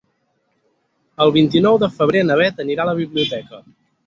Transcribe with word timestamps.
El 1.25 1.33
vint-i-nou 1.35 1.77
de 1.83 1.91
febrer 1.99 2.25
na 2.31 2.39
Beth 2.41 2.65
anirà 2.65 2.87
a 2.87 2.91
la 2.93 2.97
biblioteca. 3.03 3.63